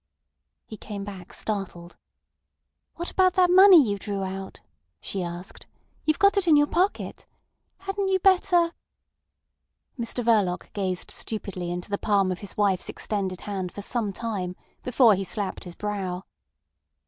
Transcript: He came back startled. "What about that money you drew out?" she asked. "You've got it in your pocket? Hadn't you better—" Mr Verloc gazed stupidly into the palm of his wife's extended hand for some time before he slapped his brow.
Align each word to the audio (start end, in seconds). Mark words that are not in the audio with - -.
He 0.65 0.77
came 0.77 1.03
back 1.03 1.31
startled. 1.31 1.95
"What 2.95 3.11
about 3.11 3.33
that 3.35 3.51
money 3.51 3.79
you 3.87 3.99
drew 3.99 4.23
out?" 4.23 4.59
she 4.99 5.21
asked. 5.21 5.67
"You've 6.05 6.17
got 6.17 6.37
it 6.37 6.47
in 6.47 6.55
your 6.55 6.65
pocket? 6.65 7.27
Hadn't 7.77 8.07
you 8.07 8.17
better—" 8.17 8.73
Mr 9.99 10.23
Verloc 10.25 10.73
gazed 10.73 11.11
stupidly 11.11 11.69
into 11.69 11.91
the 11.91 11.99
palm 11.99 12.31
of 12.31 12.39
his 12.39 12.57
wife's 12.57 12.89
extended 12.89 13.41
hand 13.41 13.71
for 13.71 13.83
some 13.83 14.11
time 14.11 14.55
before 14.81 15.13
he 15.13 15.23
slapped 15.23 15.65
his 15.65 15.75
brow. 15.75 16.23